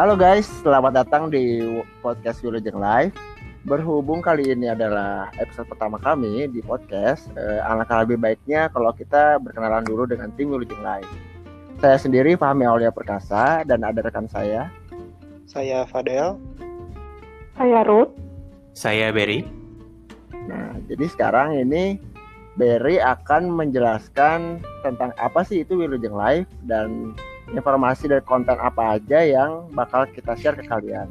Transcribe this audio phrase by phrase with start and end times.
[0.00, 1.60] Halo guys, selamat datang di
[2.00, 3.12] podcast Wilujeng Live.
[3.68, 9.36] Berhubung kali ini adalah episode pertama kami di podcast, eh, alangkah lebih baiknya kalau kita
[9.44, 11.04] berkenalan dulu dengan tim Wilujeng Live.
[11.84, 14.72] Saya sendiri Fahmi Aulia Perkasa dan ada rekan saya.
[15.44, 16.40] Saya Fadel.
[17.60, 18.16] Saya Ruth.
[18.72, 19.44] Saya Berry.
[20.48, 22.00] Nah, jadi sekarang ini
[22.56, 27.12] Berry akan menjelaskan tentang apa sih itu Wilujeng Live dan
[27.54, 31.10] informasi dan konten apa aja yang bakal kita share ke kalian.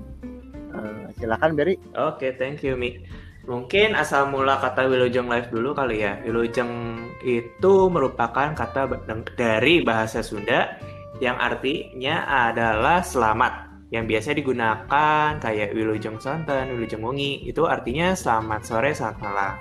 [0.72, 1.76] Uh, silakan Berry.
[1.98, 3.04] Oke, okay, thank you Mi.
[3.50, 6.22] Mungkin asal mula kata Wilujeng Live dulu kali ya.
[6.22, 8.86] Wilujeng itu merupakan kata
[9.34, 10.78] dari bahasa Sunda
[11.18, 13.66] yang artinya adalah selamat.
[13.90, 19.54] Yang biasa digunakan kayak Wilujeng Sonten, Wilujeng Wengi, itu artinya selamat sore, selamat malam.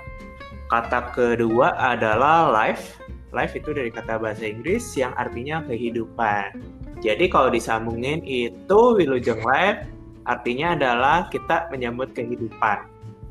[0.69, 3.01] Kata kedua adalah life.
[3.29, 6.57] Life itu dari kata bahasa Inggris yang artinya kehidupan.
[6.99, 9.85] Jadi kalau disambungin itu Wilujeng Life
[10.25, 12.85] artinya adalah kita menyambut kehidupan.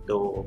[0.07, 0.47] Tuh.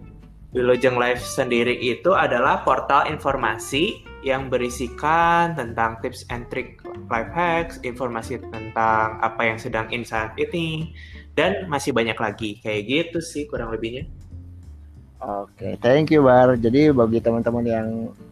[0.52, 7.82] Wilujeng Life sendiri itu adalah portal informasi yang berisikan tentang tips and trick life hacks,
[7.82, 10.94] informasi tentang apa yang sedang in saat ini,
[11.34, 12.60] dan masih banyak lagi.
[12.62, 14.06] Kayak gitu sih kurang lebihnya.
[15.22, 16.58] Oke, okay, thank you Bar.
[16.58, 17.88] Jadi bagi teman-teman yang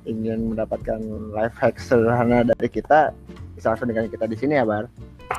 [0.09, 0.97] ingin mendapatkan
[1.31, 3.13] life hack sederhana dari kita,
[3.53, 4.89] bisa langsung dengan kita di sini ya Bar.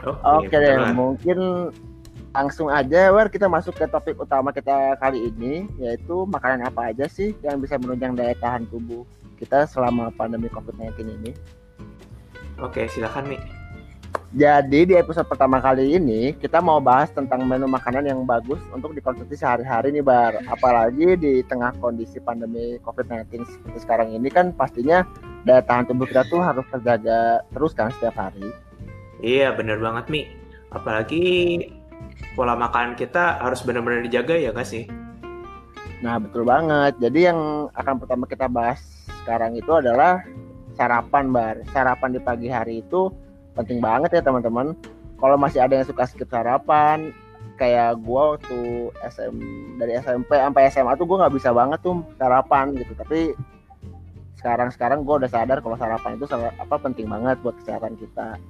[0.07, 1.39] Oke okay, okay, deh, mungkin
[2.31, 7.11] langsung aja Bar kita masuk ke topik utama kita kali ini, yaitu makanan apa aja
[7.11, 9.03] sih yang bisa menunjang daya tahan tubuh
[9.37, 11.33] kita selama pandemi COVID-19 ini.
[12.61, 13.60] Oke, okay, silakan Mi.
[14.31, 18.95] Jadi di episode pertama kali ini kita mau bahas tentang menu makanan yang bagus untuk
[18.95, 20.39] dikonsumsi sehari-hari nih Bar.
[20.47, 25.03] Apalagi di tengah kondisi pandemi COVID-19 seperti sekarang ini kan pastinya
[25.43, 28.55] daya tahan tubuh kita tuh harus terjaga terus kan setiap hari.
[29.19, 30.23] Iya bener banget Mi.
[30.71, 31.67] Apalagi
[32.39, 34.87] pola makan kita harus benar-benar dijaga ya gak sih?
[36.07, 36.95] Nah betul banget.
[37.03, 38.79] Jadi yang akan pertama kita bahas
[39.27, 40.23] sekarang itu adalah
[40.79, 41.67] sarapan Bar.
[41.75, 43.11] Sarapan di pagi hari itu
[43.61, 44.73] penting banget ya teman-teman.
[45.21, 47.13] Kalau masih ada yang suka skip sarapan
[47.61, 49.37] kayak gue waktu SM
[49.77, 52.93] dari SMP sampai SMA tuh gue nggak bisa banget tuh sarapan gitu.
[52.97, 53.37] Tapi
[54.41, 58.41] sekarang sekarang gue udah sadar kalau sarapan itu apa penting banget buat kesehatan kita.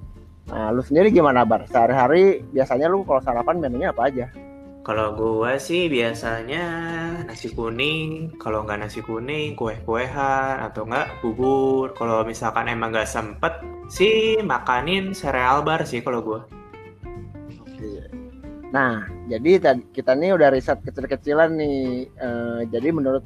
[0.47, 1.67] Nah lu sendiri gimana bar?
[1.67, 4.31] Sehari-hari biasanya lu kalau sarapan menunya apa aja
[4.81, 6.65] kalau gue sih biasanya
[7.29, 11.93] nasi kuning, kalau nggak nasi kuning, kue-kuehan, atau nggak bubur.
[11.93, 13.61] Kalau misalkan emang nggak sempet,
[13.93, 16.41] sih makanin sereal bar sih kalau gue.
[18.73, 19.61] Nah, jadi
[19.93, 22.09] kita nih udah riset kecil-kecilan nih.
[22.17, 22.29] E,
[22.73, 23.21] jadi menurut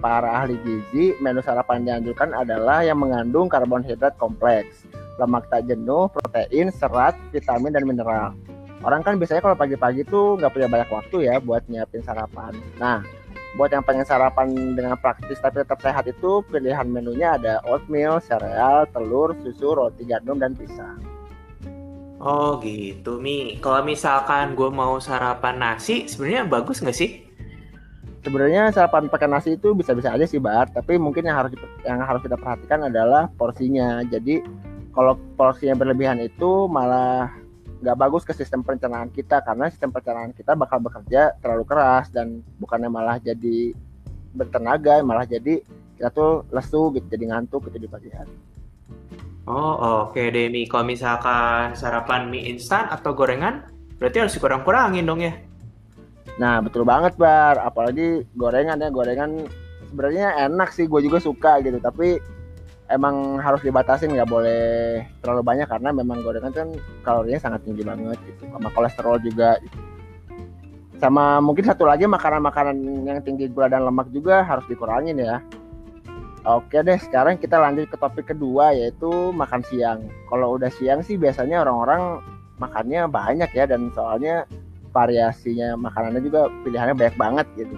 [0.00, 4.88] para ahli gizi, menu sarapan dianjurkan adalah yang mengandung karbohidrat kompleks,
[5.20, 8.32] lemak tak jenuh, protein, serat, vitamin, dan mineral
[8.84, 12.52] orang kan biasanya kalau pagi-pagi tuh nggak punya banyak waktu ya buat nyiapin sarapan.
[12.76, 13.00] Nah,
[13.56, 18.84] buat yang pengen sarapan dengan praktis tapi tetap sehat itu pilihan menunya ada oatmeal, sereal,
[18.92, 21.00] telur, susu, roti gandum dan pisang.
[22.24, 23.60] Oh gitu Mi.
[23.60, 27.24] Kalau misalkan gue mau sarapan nasi, sebenarnya bagus nggak sih?
[28.24, 31.52] Sebenarnya sarapan pakai nasi itu bisa-bisa aja sih Bar, tapi mungkin yang harus
[31.84, 34.00] yang harus kita perhatikan adalah porsinya.
[34.08, 34.40] Jadi
[34.96, 37.28] kalau porsinya berlebihan itu malah
[37.84, 42.40] nggak bagus ke sistem pencernaan kita karena sistem pencernaan kita bakal bekerja terlalu keras dan
[42.56, 43.76] bukannya malah jadi
[44.32, 45.60] bertenaga malah jadi
[46.00, 48.32] kita tuh lesu gitu jadi ngantuk gitu di pagi hari.
[49.44, 53.68] Oh oke okay deh Mi kalau misalkan sarapan mie instan atau gorengan
[54.00, 55.36] berarti harus dikurang-kurangin dong ya.
[56.40, 59.44] Nah betul banget Bar apalagi gorengan ya gorengan
[59.92, 62.18] sebenarnya enak sih gue juga suka gitu tapi
[62.94, 66.68] emang harus dibatasin nggak boleh terlalu banyak karena memang gorengan kan
[67.02, 69.58] kalorinya sangat tinggi banget gitu sama kolesterol juga.
[69.60, 69.78] Gitu.
[70.94, 75.42] sama mungkin satu lagi makanan-makanan yang tinggi gula dan lemak juga harus dikurangin ya.
[76.46, 80.06] Oke deh sekarang kita lanjut ke topik kedua yaitu makan siang.
[80.30, 82.22] Kalau udah siang sih biasanya orang-orang
[82.62, 84.46] makannya banyak ya dan soalnya
[84.94, 87.74] variasinya makanannya juga pilihannya banyak banget gitu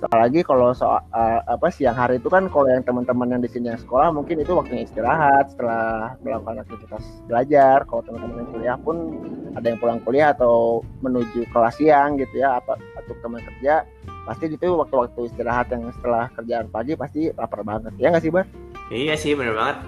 [0.00, 3.72] apalagi kalau soal uh, apa siang hari itu kan kalau yang teman-teman yang di sini
[3.72, 7.84] yang sekolah mungkin itu waktunya istirahat setelah melakukan aktivitas belajar.
[7.84, 8.96] Kalau teman-teman yang kuliah pun
[9.54, 13.84] ada yang pulang kuliah atau menuju kelas siang gitu ya apa atau teman kerja
[14.24, 17.92] pasti gitu waktu-waktu istirahat yang setelah kerjaan pagi pasti lapar banget.
[18.00, 18.46] Ya nggak sih bar?
[18.88, 19.78] Iya sih bener banget.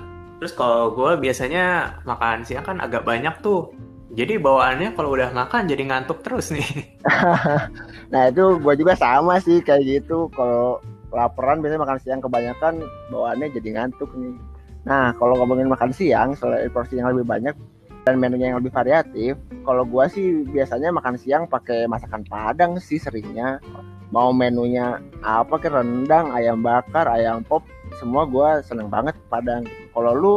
[0.42, 3.70] Terus kalau gue biasanya makan siang kan agak banyak tuh
[4.12, 6.68] jadi bawaannya kalau udah makan jadi ngantuk terus nih.
[8.12, 10.28] nah itu gue juga sama sih kayak gitu.
[10.36, 12.74] Kalau laparan biasanya makan siang kebanyakan
[13.08, 14.36] bawaannya jadi ngantuk nih.
[14.84, 17.56] Nah kalau ngomongin makan siang selain porsi yang lebih banyak,
[18.02, 19.38] dan menunya yang lebih variatif.
[19.62, 23.62] Kalau gua sih biasanya makan siang pakai masakan Padang sih seringnya.
[24.12, 27.64] Mau menunya apa ke rendang, ayam bakar, ayam pop,
[27.96, 29.64] semua gua seneng banget Padang.
[29.94, 30.36] Kalau lu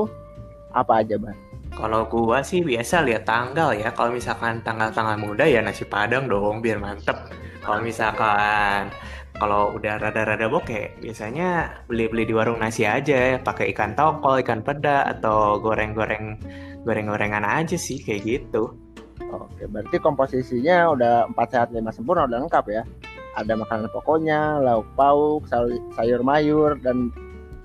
[0.72, 1.36] apa aja, Bang?
[1.76, 3.92] Kalau gua sih biasa lihat tanggal ya.
[3.92, 7.28] Kalau misalkan tanggal-tanggal muda ya nasi padang dong biar mantep.
[7.60, 8.90] Kalau misalkan
[9.36, 15.04] kalau udah rada-rada bokeh, biasanya beli-beli di warung nasi aja, pakai ikan tongkol, ikan peda,
[15.12, 16.40] atau goreng-goreng
[16.88, 18.72] goreng-gorengan aja sih kayak gitu.
[19.36, 22.88] Oke, berarti komposisinya udah empat sehat lima sempurna udah lengkap ya.
[23.36, 25.44] Ada makanan pokoknya, lauk pauk,
[26.00, 27.12] sayur mayur dan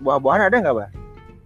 [0.02, 0.90] buah-buahan ada nggak, Bang?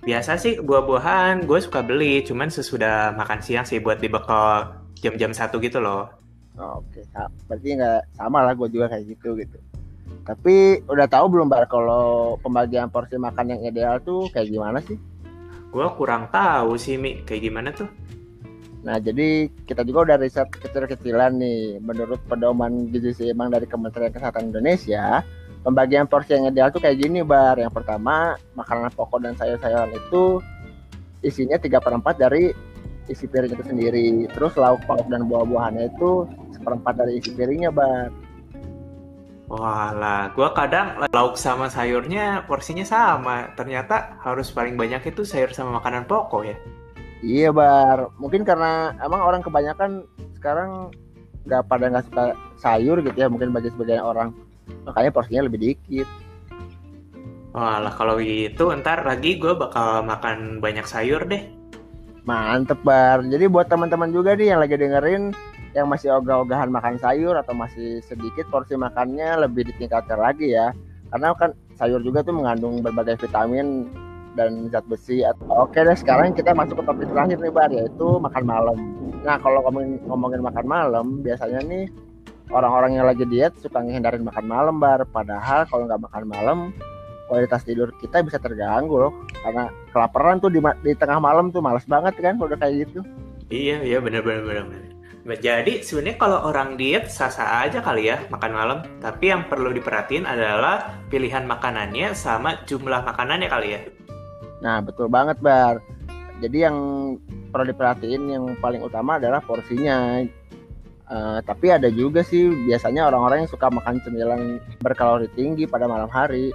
[0.05, 5.57] Biasa sih buah-buahan gue suka beli, cuman sesudah makan siang sih buat dibekal jam-jam satu
[5.65, 6.13] gitu loh.
[6.61, 7.09] Oke,
[7.49, 9.57] berarti nggak sama lah gue juga kayak gitu gitu.
[10.29, 15.01] Tapi udah tahu belum bar kalau pembagian porsi makan yang ideal tuh kayak gimana sih?
[15.73, 17.89] Gue kurang tahu sih Mi, kayak gimana tuh?
[18.85, 21.81] Nah jadi kita juga udah riset kecil-kecilan nih.
[21.81, 25.25] Menurut pedoman gizi seimbang dari Kementerian Kesehatan Indonesia,
[25.65, 27.57] pembagian porsi yang ideal tuh kayak gini bar.
[27.57, 30.45] Yang pertama makanan pokok dan sayur-sayuran itu
[31.25, 32.53] isinya 3 per 4 dari
[33.09, 34.09] isi piring itu sendiri.
[34.31, 38.13] Terus lauk pauk dan buah-buahannya itu seperempat dari isi piringnya bar.
[39.45, 43.53] Walah, gue kadang lauk sama sayurnya porsinya sama.
[43.57, 46.57] Ternyata harus paling banyak itu sayur sama makanan pokok ya.
[47.25, 50.05] Iya bar, mungkin karena emang orang kebanyakan
[50.37, 50.93] sekarang
[51.49, 52.25] nggak pada nggak suka
[52.61, 54.33] sayur gitu ya, mungkin bagi sebagian orang
[54.85, 56.09] makanya porsinya lebih dikit
[57.55, 61.47] Walah kalau gitu ntar lagi gue bakal makan banyak sayur deh.
[62.27, 63.23] Mantep bar.
[63.23, 65.31] Jadi buat teman-teman juga nih yang lagi dengerin
[65.71, 70.75] yang masih ogah-ogahan makan sayur atau masih sedikit porsi makannya lebih ditingkatkan lagi ya.
[71.15, 73.87] Karena kan sayur juga tuh mengandung berbagai vitamin
[74.35, 75.23] dan zat besi.
[75.47, 78.79] Oke deh sekarang kita masuk ke topik terakhir nih bar yaitu makan malam.
[79.23, 81.87] Nah kalau ngomongin, ngomongin makan malam biasanya nih
[82.53, 86.59] orang-orang yang lagi diet suka ngehindarin makan malam bar padahal kalau nggak makan malam
[87.29, 91.89] kualitas tidur kita bisa terganggu loh karena kelaparan tuh di, di tengah malam tuh males
[91.89, 93.01] banget kan udah kayak gitu
[93.49, 94.93] iya iya bener bener bener, bener.
[95.25, 100.29] Jadi sebenarnya kalau orang diet sah-sah aja kali ya makan malam, tapi yang perlu diperhatiin
[100.29, 103.81] adalah pilihan makanannya sama jumlah makanannya kali ya.
[104.61, 105.81] Nah betul banget bar.
[106.45, 106.77] Jadi yang
[107.49, 110.21] perlu diperhatiin yang paling utama adalah porsinya.
[111.05, 116.09] Uh, tapi ada juga sih biasanya orang-orang yang suka makan cemilan berkalori tinggi pada malam
[116.09, 116.49] hari.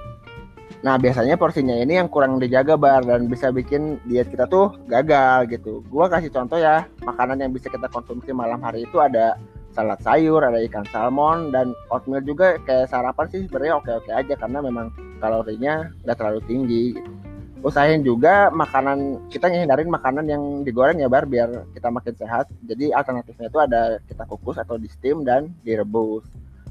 [0.81, 5.53] Nah biasanya porsinya ini yang kurang dijaga bar dan bisa bikin diet kita tuh gagal
[5.53, 5.85] gitu.
[5.93, 9.37] Gua kasih contoh ya makanan yang bisa kita konsumsi malam hari itu ada
[9.69, 14.59] salad sayur, ada ikan salmon dan oatmeal juga kayak sarapan sih sebenarnya oke-oke aja karena
[14.65, 14.89] memang
[15.21, 16.83] kalorinya nggak terlalu tinggi.
[16.97, 17.18] Gitu
[17.59, 22.45] usahain juga makanan kita ngehindarin makanan yang digoreng ya bar biar kita makin sehat.
[22.63, 26.23] Jadi alternatifnya itu ada kita kukus atau di steam dan direbus.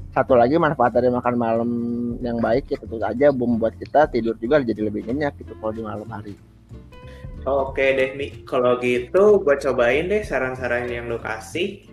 [0.09, 1.69] Satu lagi manfaat dari makan malam
[2.25, 5.85] yang baik ya tentu saja membuat kita tidur juga jadi lebih nyenyak gitu kalau di
[5.85, 6.33] malam hari.
[7.45, 11.85] Oke deh Mi, kalau gitu gue cobain deh saran-saran yang lo kasih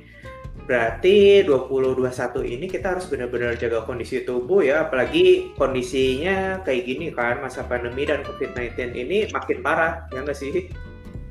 [0.67, 7.39] Berarti 2021 ini kita harus benar-benar jaga kondisi tubuh ya, apalagi kondisinya kayak gini kan,
[7.39, 10.67] masa pandemi dan COVID-19 ini makin parah, ya nggak sih?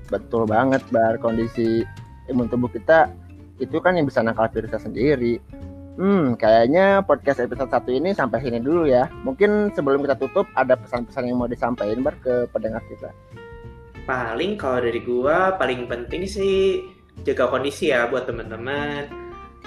[0.08, 1.19] Betul banget, Bar.
[1.19, 1.83] Kondisi
[2.31, 3.12] imun tubuh kita
[3.59, 5.44] itu kan yang bisa nangkal virusnya sendiri.
[6.00, 9.12] Hmm, kayaknya podcast episode satu ini sampai sini dulu ya.
[9.28, 13.12] Mungkin sebelum kita tutup, ada pesan-pesan yang mau disampaikan, Bar, ke pendengar kita.
[14.07, 16.88] Paling kalau dari gua, paling penting sih
[17.28, 19.25] jaga kondisi ya buat teman-teman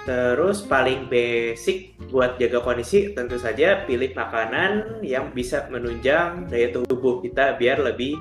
[0.09, 7.21] Terus paling basic buat jaga kondisi tentu saja pilih makanan yang bisa menunjang daya tubuh
[7.21, 8.17] kita biar lebih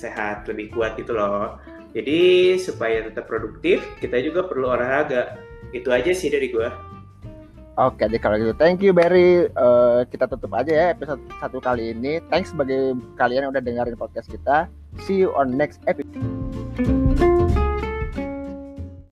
[0.00, 1.60] sehat, lebih kuat gitu loh.
[1.92, 5.36] Jadi supaya tetap produktif, kita juga perlu olahraga.
[5.76, 6.72] Itu aja sih dari gua.
[7.76, 9.44] Oke, jadi kalau gitu thank you Barry.
[9.52, 12.24] Uh, kita tutup aja ya episode satu kali ini.
[12.32, 14.72] Thanks bagi kalian yang udah dengerin podcast kita.
[15.04, 16.16] See you on next episode.